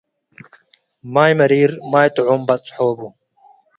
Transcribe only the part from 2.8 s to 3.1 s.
ቡ፣